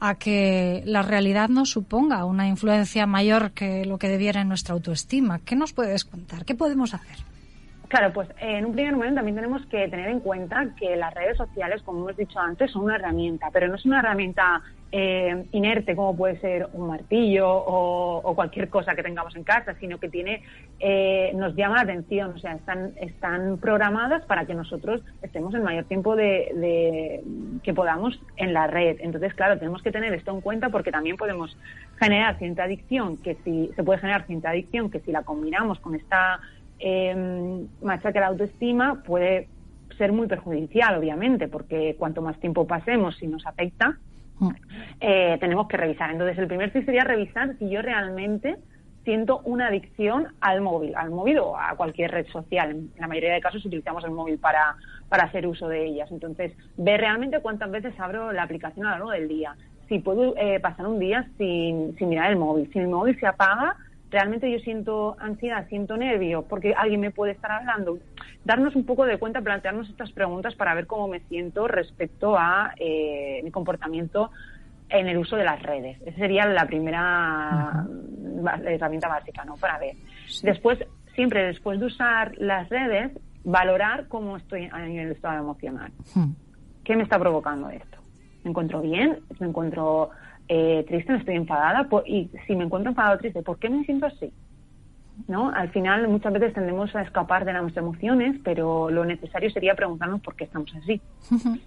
a 0.00 0.16
que 0.16 0.82
la 0.84 1.02
realidad 1.02 1.48
nos 1.48 1.70
suponga 1.70 2.24
una 2.26 2.46
influencia 2.46 3.06
mayor 3.06 3.52
que 3.52 3.86
lo 3.86 3.98
que 3.98 4.08
debiera 4.08 4.42
en 4.42 4.48
nuestra 4.48 4.74
autoestima. 4.74 5.38
¿Qué 5.38 5.56
nos 5.56 5.72
puedes 5.72 6.04
contar? 6.04 6.44
¿Qué 6.44 6.54
podemos 6.54 6.92
hacer? 6.92 7.16
Claro, 7.88 8.12
pues 8.12 8.28
en 8.38 8.66
un 8.66 8.72
primer 8.74 8.92
momento 8.92 9.16
también 9.16 9.36
tenemos 9.36 9.64
que 9.66 9.88
tener 9.88 10.08
en 10.08 10.20
cuenta 10.20 10.74
que 10.78 10.94
las 10.96 11.14
redes 11.14 11.38
sociales, 11.38 11.80
como 11.82 12.00
hemos 12.00 12.16
dicho 12.18 12.38
antes, 12.38 12.70
son 12.70 12.84
una 12.84 12.96
herramienta, 12.96 13.48
pero 13.50 13.66
no 13.66 13.76
es 13.76 13.86
una 13.86 14.00
herramienta 14.00 14.62
eh, 14.92 15.44
inerte 15.52 15.94
como 15.94 16.16
puede 16.16 16.40
ser 16.40 16.68
un 16.72 16.88
martillo 16.88 17.46
o, 17.50 18.34
cualquier 18.34 18.68
cosa 18.68 18.94
que 18.94 19.02
tengamos 19.02 19.34
en 19.36 19.42
casa, 19.42 19.74
sino 19.80 19.98
que 19.98 20.08
tiene, 20.08 20.42
eh, 20.80 21.32
nos 21.34 21.56
llama 21.56 21.76
la 21.76 21.82
atención, 21.82 22.32
o 22.36 22.38
sea, 22.38 22.52
están, 22.52 22.92
están 23.00 23.58
programadas 23.58 24.24
para 24.26 24.44
que 24.44 24.54
nosotros 24.54 25.02
estemos 25.22 25.54
el 25.54 25.62
mayor 25.62 25.84
tiempo 25.84 26.14
de, 26.14 27.22
que 27.62 27.74
podamos 27.74 28.20
en 28.36 28.52
la 28.52 28.66
red. 28.66 28.98
Entonces, 29.00 29.34
claro, 29.34 29.58
tenemos 29.58 29.82
que 29.82 29.92
tener 29.92 30.12
esto 30.12 30.30
en 30.30 30.40
cuenta 30.40 30.68
porque 30.68 30.92
también 30.92 31.16
podemos 31.16 31.56
generar 31.98 32.38
cierta 32.38 32.64
adicción, 32.64 33.16
que 33.16 33.36
si 33.44 33.70
se 33.74 33.82
puede 33.82 33.98
generar 33.98 34.26
cierta 34.26 34.50
adicción, 34.50 34.90
que 34.90 35.00
si 35.00 35.10
la 35.10 35.22
combinamos 35.22 35.80
con 35.80 35.94
esta 35.96 36.40
eh, 36.78 37.66
machaca 37.82 38.20
la 38.20 38.28
autoestima 38.28 39.02
puede 39.02 39.48
ser 39.98 40.12
muy 40.12 40.28
perjudicial, 40.28 40.96
obviamente, 40.96 41.48
porque 41.48 41.96
cuanto 41.98 42.22
más 42.22 42.38
tiempo 42.40 42.66
pasemos, 42.66 43.16
si 43.16 43.26
nos 43.26 43.44
afecta, 43.46 43.98
mm. 44.38 44.50
eh, 45.00 45.36
tenemos 45.40 45.68
que 45.68 45.76
revisar. 45.76 46.10
Entonces, 46.10 46.38
el 46.38 46.46
primer 46.46 46.72
tip 46.72 46.84
sería 46.84 47.04
revisar 47.04 47.56
si 47.58 47.68
yo 47.68 47.82
realmente 47.82 48.56
siento 49.04 49.40
una 49.44 49.68
adicción 49.68 50.28
al 50.40 50.60
móvil, 50.60 50.94
al 50.94 51.10
móvil 51.10 51.38
o 51.38 51.56
a 51.56 51.74
cualquier 51.76 52.10
red 52.10 52.26
social. 52.26 52.70
En 52.70 52.90
la 52.98 53.08
mayoría 53.08 53.32
de 53.32 53.40
casos 53.40 53.64
utilizamos 53.64 54.04
el 54.04 54.10
móvil 54.10 54.38
para, 54.38 54.76
para 55.08 55.24
hacer 55.24 55.46
uso 55.46 55.68
de 55.68 55.86
ellas. 55.86 56.10
Entonces, 56.12 56.52
ver 56.76 57.00
realmente 57.00 57.40
cuántas 57.40 57.70
veces 57.70 57.98
abro 57.98 58.32
la 58.32 58.42
aplicación 58.42 58.86
a 58.86 58.90
lo 58.90 59.06
largo 59.06 59.10
del 59.12 59.28
día. 59.28 59.56
Si 59.88 59.98
puedo 59.98 60.36
eh, 60.36 60.60
pasar 60.60 60.86
un 60.86 60.98
día 60.98 61.26
sin, 61.38 61.96
sin 61.96 62.10
mirar 62.10 62.30
el 62.30 62.36
móvil. 62.36 62.70
Si 62.72 62.78
mi 62.78 62.86
móvil 62.86 63.18
se 63.18 63.26
apaga, 63.26 63.76
realmente 64.10 64.50
yo 64.50 64.58
siento 64.60 65.16
ansiedad, 65.18 65.66
siento 65.68 65.96
nervio, 65.96 66.42
porque 66.42 66.74
alguien 66.74 67.00
me 67.00 67.10
puede 67.10 67.32
estar 67.32 67.50
hablando. 67.50 67.98
Darnos 68.44 68.74
un 68.76 68.84
poco 68.84 69.04
de 69.04 69.18
cuenta, 69.18 69.40
plantearnos 69.40 69.88
estas 69.88 70.12
preguntas 70.12 70.54
para 70.54 70.74
ver 70.74 70.86
cómo 70.86 71.08
me 71.08 71.20
siento 71.20 71.68
respecto 71.68 72.36
a 72.38 72.72
eh, 72.78 73.40
mi 73.44 73.50
comportamiento 73.50 74.30
en 74.88 75.08
el 75.08 75.18
uso 75.18 75.36
de 75.36 75.44
las 75.44 75.62
redes. 75.62 76.00
Esa 76.02 76.16
sería 76.16 76.46
la 76.46 76.66
primera 76.66 77.86
herramienta 78.64 79.08
básica, 79.08 79.44
¿no? 79.44 79.56
Para 79.56 79.78
ver. 79.78 79.96
Después, 80.42 80.78
siempre 81.14 81.46
después 81.46 81.78
de 81.78 81.86
usar 81.86 82.32
las 82.38 82.68
redes, 82.68 83.12
valorar 83.44 84.08
cómo 84.08 84.36
estoy 84.36 84.64
en 84.64 84.98
el 84.98 85.12
estado 85.12 85.38
emocional. 85.38 85.92
Hmm. 86.14 86.32
¿Qué 86.84 86.96
me 86.96 87.02
está 87.02 87.18
provocando 87.18 87.68
esto? 87.68 87.98
¿Me 88.44 88.50
encuentro 88.50 88.80
bien? 88.80 89.18
¿Me 89.40 89.48
encuentro 89.48 90.10
eh, 90.48 90.84
triste? 90.88 91.12
¿Me 91.12 91.18
estoy 91.18 91.36
enfadada? 91.36 91.88
Y 92.06 92.30
si 92.46 92.56
me 92.56 92.64
encuentro 92.64 92.90
enfadado 92.90 93.16
o 93.16 93.18
triste, 93.18 93.42
¿por 93.42 93.58
qué 93.58 93.68
me 93.68 93.84
siento 93.84 94.06
así? 94.06 94.32
¿No? 95.26 95.50
Al 95.50 95.70
final 95.70 96.08
muchas 96.08 96.32
veces 96.32 96.54
tendemos 96.54 96.94
a 96.94 97.02
escapar 97.02 97.44
de 97.44 97.52
nuestras 97.52 97.82
emociones, 97.84 98.36
pero 98.44 98.90
lo 98.90 99.04
necesario 99.04 99.50
sería 99.50 99.74
preguntarnos 99.74 100.20
por 100.20 100.36
qué 100.36 100.44
estamos 100.44 100.74
así. 100.74 101.00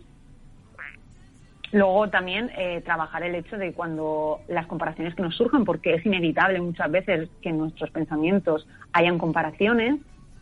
Luego 1.73 2.09
también 2.09 2.51
eh, 2.57 2.81
trabajar 2.81 3.23
el 3.23 3.35
hecho 3.35 3.57
de 3.57 3.71
cuando 3.71 4.41
las 4.49 4.67
comparaciones 4.67 5.15
que 5.15 5.21
nos 5.21 5.35
surjan, 5.35 5.63
porque 5.63 5.93
es 5.93 6.05
inevitable 6.05 6.59
muchas 6.59 6.91
veces 6.91 7.29
que 7.41 7.49
en 7.49 7.59
nuestros 7.59 7.89
pensamientos 7.91 8.67
hayan 8.91 9.17
comparaciones, 9.17 9.99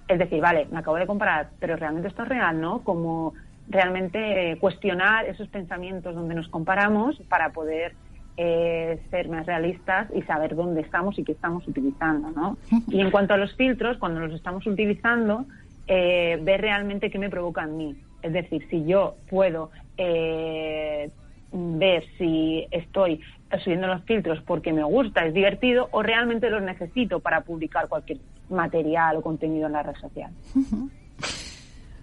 es 0.08 0.18
decir, 0.18 0.42
vale, 0.42 0.68
me 0.72 0.80
acabo 0.80 0.98
de 0.98 1.06
comparar, 1.06 1.52
pero 1.60 1.76
realmente 1.76 2.08
esto 2.08 2.24
es 2.24 2.30
real, 2.30 2.60
¿no? 2.60 2.84
Como 2.84 3.36
realmente 3.70 4.52
eh, 4.52 4.58
cuestionar 4.58 5.26
esos 5.26 5.48
pensamientos 5.50 6.16
donde 6.16 6.34
nos 6.34 6.48
comparamos 6.48 7.22
para 7.30 7.52
poder 7.52 7.94
eh, 8.42 9.02
ser 9.10 9.28
más 9.28 9.46
realistas 9.46 10.08
y 10.16 10.22
saber 10.22 10.56
dónde 10.56 10.80
estamos 10.80 11.20
y 11.20 11.26
qué 11.26 11.34
estamos 11.34 11.68
utilizando, 11.68 12.32
¿no? 12.32 12.58
Y 12.88 13.02
en 13.02 13.12
cuanto 13.12 13.34
a 13.34 13.38
los 13.38 13.54
filtros, 13.56 13.98
cuando 13.98 14.22
los 14.22 14.34
estamos 14.34 14.66
utilizando, 14.66 15.46
eh, 15.88 16.40
ver 16.42 16.62
realmente 16.62 17.12
qué 17.12 17.20
me 17.20 17.30
provoca 17.30 17.64
en 17.64 17.76
mí. 17.76 17.96
Es 18.22 18.32
decir, 18.32 18.66
si 18.70 18.86
yo 18.86 19.16
puedo 19.30 19.72
eh, 19.98 21.12
ver 21.52 22.06
si 22.18 22.66
estoy 22.72 23.20
subiendo 23.62 23.88
los 23.88 24.06
filtros 24.06 24.42
porque 24.44 24.72
me 24.72 24.84
gusta, 24.84 25.26
es 25.26 25.34
divertido, 25.34 25.90
o 25.92 26.02
realmente 26.02 26.50
los 26.50 26.62
necesito 26.62 27.20
para 27.20 27.42
publicar 27.42 27.90
cualquier 27.90 28.20
material 28.50 29.18
o 29.18 29.22
contenido 29.22 29.68
en 29.68 29.74
la 29.74 29.84
red 29.84 29.96
social. 29.96 30.32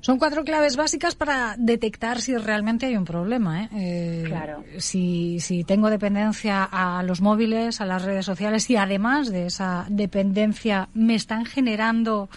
Son 0.06 0.18
cuatro 0.18 0.44
claves 0.44 0.76
básicas 0.76 1.16
para 1.16 1.56
detectar 1.58 2.20
si 2.20 2.36
realmente 2.36 2.86
hay 2.86 2.96
un 2.96 3.04
problema. 3.04 3.64
¿eh? 3.64 3.68
eh 3.72 4.22
claro. 4.24 4.62
Si, 4.78 5.40
si 5.40 5.64
tengo 5.64 5.90
dependencia 5.90 6.62
a 6.62 7.02
los 7.02 7.20
móviles, 7.20 7.80
a 7.80 7.86
las 7.86 8.04
redes 8.04 8.24
sociales 8.24 8.70
y 8.70 8.76
además 8.76 9.32
de 9.32 9.46
esa 9.46 9.84
dependencia 9.88 10.88
me 10.94 11.16
están 11.16 11.44
generando 11.44 12.28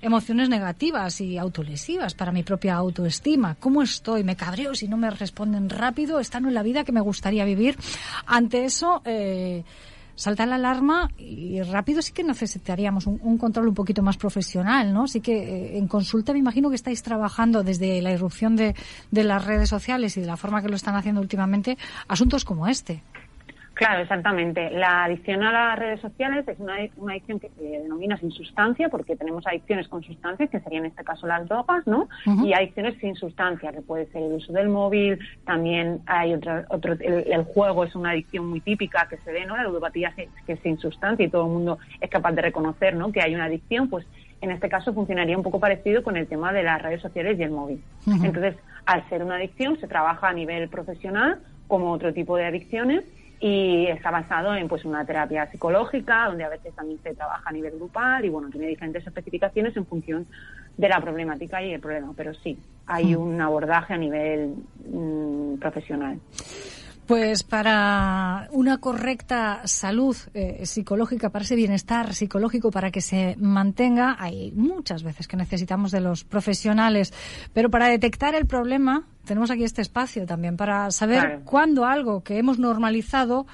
emociones 0.00 0.48
negativas 0.48 1.20
y 1.20 1.36
autolesivas 1.36 2.14
para 2.14 2.32
mi 2.32 2.42
propia 2.42 2.76
autoestima. 2.76 3.54
¿Cómo 3.60 3.82
estoy? 3.82 4.24
¿Me 4.24 4.34
cabreo 4.34 4.74
si 4.74 4.88
no 4.88 4.96
me 4.96 5.10
responden 5.10 5.68
rápido? 5.68 6.20
¿Está 6.20 6.40
no 6.40 6.48
en 6.48 6.54
la 6.54 6.62
vida 6.62 6.84
que 6.84 6.92
me 6.92 7.02
gustaría 7.02 7.44
vivir? 7.44 7.76
Ante 8.24 8.64
eso, 8.64 9.02
eh, 9.04 9.62
salta 10.20 10.44
la 10.44 10.56
alarma 10.56 11.10
y 11.16 11.62
rápido 11.62 12.02
sí 12.02 12.12
que 12.12 12.22
necesitaríamos 12.22 13.06
un, 13.06 13.38
control 13.38 13.68
un 13.68 13.74
poquito 13.74 14.02
más 14.02 14.18
profesional, 14.18 14.92
¿no? 14.92 15.08
Sí 15.08 15.22
que 15.22 15.38
eh, 15.38 15.78
en 15.78 15.88
consulta 15.88 16.34
me 16.34 16.38
imagino 16.38 16.68
que 16.68 16.76
estáis 16.76 17.02
trabajando 17.02 17.62
desde 17.64 18.02
la 18.02 18.12
irrupción 18.12 18.54
de, 18.54 18.74
de 19.10 19.24
las 19.24 19.42
redes 19.42 19.70
sociales 19.70 20.18
y 20.18 20.20
de 20.20 20.26
la 20.26 20.36
forma 20.36 20.60
que 20.60 20.68
lo 20.68 20.76
están 20.76 20.94
haciendo 20.94 21.22
últimamente 21.22 21.78
asuntos 22.06 22.44
como 22.44 22.68
este. 22.68 23.02
Claro, 23.80 24.02
exactamente. 24.02 24.68
La 24.68 25.04
adicción 25.04 25.42
a 25.42 25.50
las 25.50 25.78
redes 25.78 26.02
sociales 26.02 26.46
es 26.46 26.60
una, 26.60 26.74
adicción 26.74 27.40
que 27.40 27.48
se 27.48 27.62
denomina 27.62 28.18
sin 28.18 28.30
sustancia, 28.30 28.90
porque 28.90 29.16
tenemos 29.16 29.46
adicciones 29.46 29.88
con 29.88 30.02
sustancias, 30.02 30.50
que 30.50 30.60
serían 30.60 30.84
en 30.84 30.90
este 30.90 31.02
caso 31.02 31.26
las 31.26 31.48
drogas, 31.48 31.86
¿no? 31.86 32.06
Y 32.44 32.52
adicciones 32.52 32.98
sin 33.00 33.14
sustancia, 33.14 33.72
que 33.72 33.80
puede 33.80 34.04
ser 34.12 34.22
el 34.24 34.34
uso 34.34 34.52
del 34.52 34.68
móvil, 34.68 35.18
también 35.46 36.02
hay 36.04 36.34
otro, 36.34 36.62
otro 36.68 36.92
el, 36.92 37.42
juego 37.44 37.84
es 37.84 37.94
una 37.94 38.10
adicción 38.10 38.50
muy 38.50 38.60
típica 38.60 39.08
que 39.08 39.16
se 39.16 39.32
ve, 39.32 39.46
¿no? 39.46 39.56
La 39.56 39.62
ludopatía 39.62 40.12
que 40.14 40.28
es 40.46 40.60
sin 40.60 40.76
sustancia 40.76 41.24
y 41.24 41.30
todo 41.30 41.46
el 41.46 41.52
mundo 41.52 41.78
es 42.02 42.10
capaz 42.10 42.32
de 42.32 42.42
reconocer, 42.42 42.94
¿no? 42.94 43.10
Que 43.10 43.22
hay 43.22 43.34
una 43.34 43.46
adicción, 43.46 43.88
pues 43.88 44.04
en 44.42 44.50
este 44.50 44.68
caso 44.68 44.92
funcionaría 44.92 45.38
un 45.38 45.42
poco 45.42 45.58
parecido 45.58 46.02
con 46.02 46.18
el 46.18 46.26
tema 46.26 46.52
de 46.52 46.64
las 46.64 46.82
redes 46.82 47.00
sociales 47.00 47.38
y 47.38 47.44
el 47.44 47.50
móvil. 47.50 47.82
Entonces, 48.06 48.56
al 48.84 49.08
ser 49.08 49.22
una 49.22 49.36
adicción, 49.36 49.80
se 49.80 49.88
trabaja 49.88 50.28
a 50.28 50.34
nivel 50.34 50.68
profesional 50.68 51.40
como 51.66 51.92
otro 51.92 52.12
tipo 52.12 52.36
de 52.36 52.44
adicciones 52.44 53.04
y 53.40 53.86
está 53.86 54.10
basado 54.10 54.54
en 54.54 54.68
pues 54.68 54.84
una 54.84 55.04
terapia 55.06 55.50
psicológica 55.50 56.26
donde 56.26 56.44
a 56.44 56.50
veces 56.50 56.74
también 56.74 57.00
se 57.02 57.14
trabaja 57.14 57.48
a 57.48 57.52
nivel 57.52 57.72
grupal 57.72 58.22
y 58.24 58.28
bueno 58.28 58.50
tiene 58.50 58.66
diferentes 58.66 59.06
especificaciones 59.06 59.74
en 59.78 59.86
función 59.86 60.26
de 60.76 60.88
la 60.88 61.00
problemática 61.00 61.62
y 61.62 61.72
el 61.72 61.80
problema 61.80 62.12
pero 62.14 62.34
sí 62.34 62.58
hay 62.86 63.14
hmm. 63.14 63.20
un 63.20 63.40
abordaje 63.40 63.94
a 63.94 63.96
nivel 63.96 64.56
mm, 64.92 65.54
profesional 65.54 66.18
pues 67.10 67.42
para 67.42 68.46
una 68.52 68.78
correcta 68.78 69.62
salud 69.64 70.16
eh, 70.32 70.64
psicológica, 70.64 71.30
para 71.30 71.44
ese 71.44 71.56
bienestar 71.56 72.14
psicológico, 72.14 72.70
para 72.70 72.92
que 72.92 73.00
se 73.00 73.34
mantenga, 73.36 74.14
hay 74.16 74.52
muchas 74.52 75.02
veces 75.02 75.26
que 75.26 75.36
necesitamos 75.36 75.90
de 75.90 76.00
los 76.00 76.22
profesionales, 76.22 77.12
pero 77.52 77.68
para 77.68 77.88
detectar 77.88 78.36
el 78.36 78.46
problema 78.46 79.08
tenemos 79.24 79.50
aquí 79.50 79.64
este 79.64 79.82
espacio 79.82 80.24
también 80.24 80.56
para 80.56 80.92
saber 80.92 81.40
cuándo 81.44 81.84
algo 81.84 82.22
que 82.22 82.38
hemos 82.38 82.60
normalizado 82.60 83.44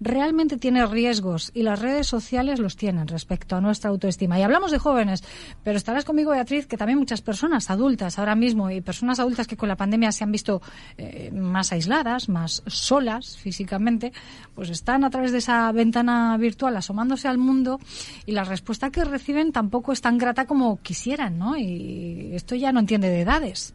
realmente 0.00 0.56
tiene 0.56 0.86
riesgos 0.86 1.50
y 1.54 1.62
las 1.62 1.80
redes 1.80 2.06
sociales 2.06 2.58
los 2.58 2.76
tienen 2.76 3.08
respecto 3.08 3.56
a 3.56 3.60
nuestra 3.60 3.90
autoestima. 3.90 4.38
Y 4.38 4.42
hablamos 4.42 4.70
de 4.70 4.78
jóvenes, 4.78 5.24
pero 5.62 5.76
estarás 5.76 6.04
conmigo, 6.04 6.32
Beatriz, 6.32 6.66
que 6.66 6.76
también 6.76 6.98
muchas 6.98 7.22
personas 7.22 7.70
adultas 7.70 8.18
ahora 8.18 8.34
mismo 8.34 8.70
y 8.70 8.80
personas 8.80 9.20
adultas 9.20 9.46
que 9.46 9.56
con 9.56 9.68
la 9.68 9.76
pandemia 9.76 10.12
se 10.12 10.24
han 10.24 10.32
visto 10.32 10.60
eh, 10.98 11.30
más 11.32 11.72
aisladas, 11.72 12.28
más 12.28 12.62
solas 12.66 13.36
físicamente, 13.36 14.12
pues 14.54 14.70
están 14.70 15.04
a 15.04 15.10
través 15.10 15.32
de 15.32 15.38
esa 15.38 15.70
ventana 15.72 16.36
virtual 16.36 16.76
asomándose 16.76 17.28
al 17.28 17.38
mundo 17.38 17.80
y 18.26 18.32
la 18.32 18.44
respuesta 18.44 18.90
que 18.90 19.04
reciben 19.04 19.52
tampoco 19.52 19.92
es 19.92 20.00
tan 20.00 20.18
grata 20.18 20.46
como 20.46 20.80
quisieran, 20.82 21.38
¿no? 21.38 21.56
Y 21.56 22.30
esto 22.34 22.54
ya 22.54 22.72
no 22.72 22.80
entiende 22.80 23.08
de 23.08 23.20
edades. 23.22 23.74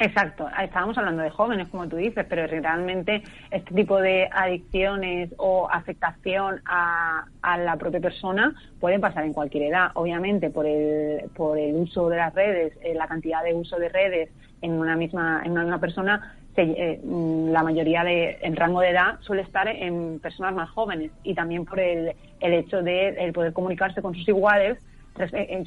Exacto, 0.00 0.48
estábamos 0.62 0.96
hablando 0.96 1.24
de 1.24 1.30
jóvenes, 1.30 1.68
como 1.70 1.88
tú 1.88 1.96
dices, 1.96 2.24
pero 2.28 2.46
realmente 2.46 3.20
este 3.50 3.74
tipo 3.74 4.00
de 4.00 4.28
adicciones 4.30 5.30
o 5.38 5.68
afectación 5.68 6.60
a, 6.66 7.26
la 7.58 7.76
propia 7.76 7.98
persona 7.98 8.54
pueden 8.78 9.00
pasar 9.00 9.24
en 9.24 9.32
cualquier 9.32 9.64
edad. 9.64 9.90
Obviamente, 9.94 10.50
por 10.50 10.66
el, 10.66 11.28
por 11.34 11.58
el 11.58 11.74
uso 11.74 12.08
de 12.08 12.16
las 12.16 12.32
redes, 12.32 12.74
eh, 12.84 12.94
la 12.94 13.08
cantidad 13.08 13.42
de 13.42 13.54
uso 13.54 13.76
de 13.76 13.88
redes 13.88 14.30
en 14.62 14.74
una 14.74 14.94
misma, 14.94 15.42
en 15.44 15.58
una 15.58 15.80
persona, 15.80 16.36
eh, 16.56 17.00
mm, 17.02 17.50
la 17.50 17.64
mayoría 17.64 18.04
de, 18.04 18.38
en 18.40 18.54
rango 18.54 18.80
de 18.80 18.90
edad 18.90 19.18
suele 19.22 19.42
estar 19.42 19.66
en 19.66 20.20
personas 20.20 20.54
más 20.54 20.70
jóvenes 20.70 21.10
y 21.24 21.34
también 21.34 21.64
por 21.64 21.80
el, 21.80 22.14
el 22.38 22.52
hecho 22.52 22.82
de 22.82 23.08
el 23.08 23.32
poder 23.32 23.52
comunicarse 23.52 24.00
con 24.00 24.14
sus 24.14 24.28
iguales 24.28 24.78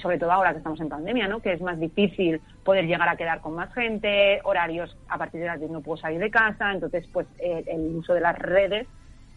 sobre 0.02 0.18
todo 0.18 0.32
ahora 0.32 0.52
que 0.52 0.60
estamos 0.60 0.80
en 0.80 0.90
pandemia, 0.90 1.28
¿no? 1.28 1.42
que 1.42 1.54
es 1.54 1.62
más 1.62 1.80
difícil 1.80 2.40
poder 2.64 2.86
llegar 2.86 3.10
a 3.10 3.18
quedar 3.18 3.42
con 3.42 3.54
más 3.56 3.74
gente, 3.74 4.40
horarios 4.44 4.96
a 5.10 5.18
partir 5.18 5.42
de 5.42 5.48
las 5.48 5.60
10 5.60 5.72
no 5.72 5.82
puedo 5.82 5.98
salir 5.98 6.20
de 6.20 6.32
casa, 6.32 6.72
entonces 6.72 7.06
pues 7.12 7.28
eh, 7.40 7.64
el 7.68 7.96
uso 7.96 8.14
de 8.14 8.22
las 8.22 8.38
redes 8.38 8.88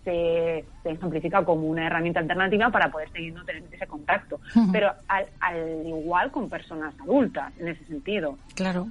se, 0.05 0.65
se, 0.83 0.91
ejemplifica 0.91 1.45
como 1.45 1.67
una 1.67 1.87
herramienta 1.87 2.21
alternativa 2.21 2.71
para 2.71 2.91
poder 2.91 3.11
seguir 3.11 3.33
no 3.35 3.45
tener 3.45 3.65
ese 3.73 3.87
contacto, 3.87 4.39
pero 4.71 4.93
al, 5.09 5.27
igual 5.87 6.31
con 6.31 6.49
personas 6.49 6.95
adultas 7.01 7.53
en 7.59 7.69
ese 7.69 7.85
sentido. 7.87 8.39
Claro. 8.55 8.89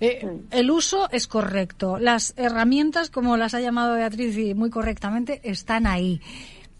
Eh, 0.00 0.26
el 0.50 0.70
uso 0.70 1.08
es 1.10 1.26
correcto. 1.26 1.98
Las 1.98 2.34
herramientas, 2.36 3.10
como 3.10 3.36
las 3.36 3.54
ha 3.54 3.60
llamado 3.60 3.94
Beatriz 3.94 4.36
y 4.38 4.54
muy 4.54 4.70
correctamente, 4.70 5.40
están 5.44 5.86
ahí 5.86 6.20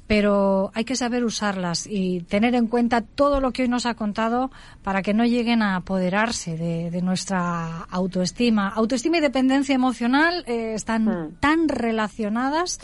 pero 0.06 0.70
hay 0.74 0.84
que 0.84 0.96
saber 0.96 1.24
usarlas 1.24 1.86
y 1.86 2.20
tener 2.22 2.54
en 2.54 2.66
cuenta 2.66 3.00
todo 3.00 3.40
lo 3.40 3.52
que 3.52 3.62
hoy 3.62 3.68
nos 3.68 3.86
ha 3.86 3.94
contado 3.94 4.50
para 4.82 5.02
que 5.02 5.14
no 5.14 5.24
lleguen 5.24 5.62
a 5.62 5.76
apoderarse 5.76 6.56
de, 6.56 7.02
nuestra 7.02 7.82
autoestima. 7.84 8.68
Autoestima 8.68 9.18
y 9.18 9.20
dependencia 9.20 9.74
emocional 9.74 10.44
eh, 10.46 10.74
están 10.74 11.04
hmm. 11.04 11.36
tan 11.40 11.68
relacionadas 11.68 12.78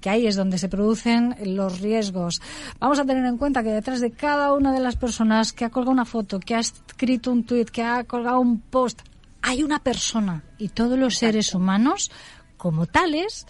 que 0.00 0.10
ahí 0.10 0.26
es 0.26 0.36
donde 0.36 0.58
se 0.58 0.68
producen 0.68 1.36
los 1.44 1.80
riesgos. 1.80 2.42
Vamos 2.80 2.98
a 2.98 3.04
tener 3.04 3.24
en 3.24 3.38
cuenta 3.38 3.62
que 3.62 3.70
detrás 3.70 4.00
de 4.00 4.10
cada 4.10 4.52
una 4.52 4.72
de 4.72 4.80
las 4.80 4.96
personas 4.96 5.52
que 5.52 5.64
ha 5.64 5.70
colgado 5.70 5.92
una 5.92 6.04
foto, 6.04 6.40
que 6.40 6.56
ha 6.56 6.58
escrito 6.58 7.30
un 7.30 7.44
tweet, 7.44 7.66
que 7.66 7.82
ha 7.82 8.02
colgado 8.04 8.40
un 8.40 8.60
post, 8.60 9.00
hay 9.40 9.62
una 9.62 9.78
persona 9.78 10.42
y 10.58 10.68
todos 10.68 10.98
los 10.98 11.16
seres 11.16 11.54
humanos 11.54 12.10
como 12.56 12.86
tales 12.86 13.46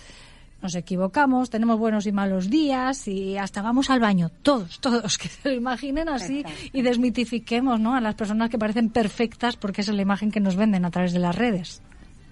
nos 0.62 0.74
equivocamos, 0.76 1.50
tenemos 1.50 1.78
buenos 1.78 2.06
y 2.06 2.12
malos 2.12 2.48
días 2.48 3.08
y 3.08 3.36
hasta 3.36 3.62
vamos 3.62 3.90
al 3.90 4.00
baño, 4.00 4.30
todos, 4.42 4.80
todos, 4.80 5.18
que 5.18 5.28
se 5.28 5.48
lo 5.48 5.54
imaginen 5.54 6.08
así 6.08 6.44
y 6.72 6.82
desmitifiquemos 6.82 7.80
¿no? 7.80 7.94
a 7.94 8.00
las 8.00 8.14
personas 8.14 8.48
que 8.48 8.58
parecen 8.58 8.90
perfectas 8.90 9.56
porque 9.56 9.80
esa 9.80 9.90
es 9.90 9.96
la 9.96 10.02
imagen 10.02 10.30
que 10.30 10.40
nos 10.40 10.56
venden 10.56 10.84
a 10.84 10.90
través 10.90 11.12
de 11.12 11.18
las 11.18 11.36
redes. 11.36 11.82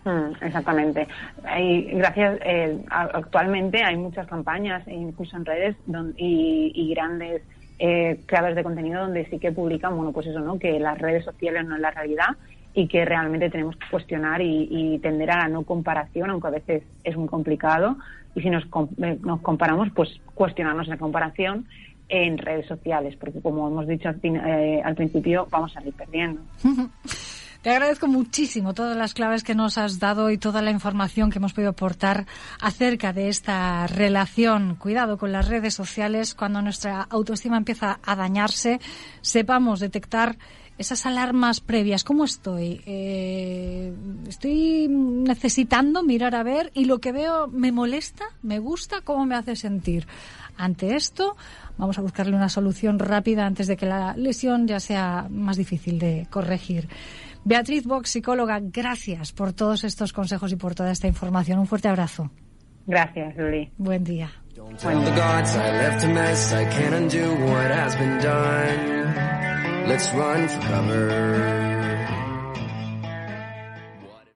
Mm, 0.04 0.44
exactamente. 0.44 1.06
Hay, 1.44 1.82
gracias. 1.92 2.38
Eh, 2.42 2.78
actualmente 2.88 3.82
hay 3.82 3.96
muchas 3.96 4.26
campañas, 4.26 4.86
incluso 4.88 5.36
en 5.36 5.44
redes, 5.44 5.76
y, 6.16 6.94
grandes 6.94 7.42
eh, 7.78 8.20
creadores 8.26 8.56
de 8.56 8.62
contenido 8.62 9.02
donde 9.02 9.26
sí 9.26 9.38
que 9.38 9.52
publican, 9.52 9.96
bueno, 9.96 10.12
pues 10.12 10.26
eso, 10.26 10.40
¿no? 10.40 10.58
Que 10.58 10.78
las 10.80 10.98
redes 10.98 11.24
sociales 11.24 11.66
no 11.66 11.76
es 11.76 11.82
la 11.82 11.90
realidad 11.90 12.28
y 12.74 12.86
que 12.86 13.04
realmente 13.04 13.50
tenemos 13.50 13.76
que 13.76 13.86
cuestionar 13.90 14.40
y, 14.42 14.98
tender 15.02 15.30
a 15.30 15.38
la 15.38 15.48
no 15.48 15.64
comparación, 15.64 16.30
aunque 16.30 16.48
a 16.48 16.50
veces 16.50 16.82
es 17.04 17.16
muy 17.16 17.28
complicado. 17.28 17.96
Y 18.34 18.42
si 18.42 18.50
nos, 18.50 18.64
eh, 19.02 19.18
nos 19.22 19.40
comparamos, 19.40 19.88
pues 19.94 20.08
cuestionarnos 20.34 20.86
la 20.86 20.96
comparación 20.96 21.66
en 22.08 22.38
redes 22.38 22.66
sociales, 22.66 23.16
porque 23.16 23.40
como 23.40 23.68
hemos 23.68 23.86
dicho 23.86 24.08
al, 24.08 24.20
eh, 24.22 24.82
al 24.84 24.94
principio, 24.94 25.46
vamos 25.50 25.76
a 25.76 25.84
ir 25.84 25.92
perdiendo. 25.94 26.40
Te 27.62 27.68
agradezco 27.68 28.06
muchísimo 28.06 28.72
todas 28.72 28.96
las 28.96 29.12
claves 29.12 29.44
que 29.44 29.54
nos 29.54 29.76
has 29.76 29.98
dado 29.98 30.30
y 30.30 30.38
toda 30.38 30.62
la 30.62 30.70
información 30.70 31.30
que 31.30 31.36
hemos 31.36 31.52
podido 31.52 31.72
aportar 31.72 32.24
acerca 32.58 33.12
de 33.12 33.28
esta 33.28 33.86
relación. 33.86 34.76
Cuidado 34.76 35.18
con 35.18 35.30
las 35.30 35.46
redes 35.46 35.74
sociales. 35.74 36.34
Cuando 36.34 36.62
nuestra 36.62 37.02
autoestima 37.02 37.58
empieza 37.58 38.00
a 38.02 38.16
dañarse, 38.16 38.80
sepamos 39.20 39.78
detectar 39.78 40.38
esas 40.80 41.04
alarmas 41.04 41.60
previas. 41.60 42.04
¿Cómo 42.04 42.24
estoy? 42.24 42.80
Eh, 42.86 43.92
¿Estoy 44.26 44.88
necesitando 44.88 46.02
mirar 46.02 46.34
a 46.34 46.42
ver 46.42 46.70
y 46.72 46.86
lo 46.86 47.00
que 47.00 47.12
veo 47.12 47.48
me 47.48 47.70
molesta? 47.70 48.24
¿Me 48.42 48.58
gusta? 48.58 49.02
¿Cómo 49.02 49.26
me 49.26 49.34
hace 49.34 49.56
sentir? 49.56 50.06
Ante 50.56 50.96
esto, 50.96 51.36
vamos 51.76 51.98
a 51.98 52.00
buscarle 52.00 52.34
una 52.34 52.48
solución 52.48 52.98
rápida 52.98 53.44
antes 53.44 53.66
de 53.66 53.76
que 53.76 53.84
la 53.84 54.16
lesión 54.16 54.66
ya 54.66 54.80
sea 54.80 55.26
más 55.30 55.58
difícil 55.58 55.98
de 55.98 56.26
corregir. 56.30 56.88
Beatriz 57.44 57.84
Box, 57.84 58.08
psicóloga, 58.08 58.58
gracias 58.62 59.32
por 59.32 59.52
todos 59.52 59.84
estos 59.84 60.14
consejos 60.14 60.50
y 60.50 60.56
por 60.56 60.74
toda 60.74 60.92
esta 60.92 61.06
información. 61.06 61.58
Un 61.58 61.66
fuerte 61.66 61.88
abrazo. 61.88 62.30
Gracias, 62.86 63.36
Luli. 63.36 63.70
Buen 63.76 64.02
día. 64.02 64.30
Let's 69.90 70.12
run 70.12 70.46
for 70.46 70.60
cover. 70.68 71.59